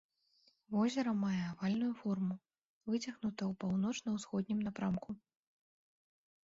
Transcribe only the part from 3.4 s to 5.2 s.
ў паўночна-ўсходнім напрамку.